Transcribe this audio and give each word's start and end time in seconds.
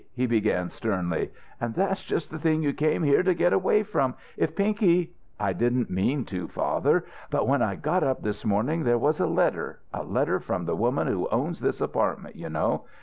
he 0.15 0.25
began, 0.25 0.67
sternly. 0.67 1.31
"And 1.59 1.75
that's 1.75 2.03
just 2.03 2.31
the 2.31 2.39
thing 2.39 2.63
you 2.63 2.73
came 2.73 3.03
here 3.03 3.21
to 3.21 3.35
get 3.35 3.53
away 3.53 3.83
from. 3.83 4.15
If 4.35 4.55
Pinky" 4.55 5.13
"I 5.49 5.53
didn't 5.53 5.91
mean 5.91 6.25
to, 6.25 6.47
father. 6.47 7.05
But 7.29 7.47
when 7.47 7.61
I 7.61 7.75
got 7.75 8.03
up 8.03 8.23
this 8.23 8.43
morning 8.43 8.83
there 8.83 8.97
was 8.97 9.19
a 9.19 9.27
letter 9.27 9.79
a 9.93 10.01
letter 10.01 10.39
from 10.39 10.65
the 10.65 10.75
woman 10.75 11.05
who 11.05 11.29
owns 11.29 11.59
this 11.59 11.81
apartment, 11.81 12.35
you 12.35 12.49
know. 12.49 12.85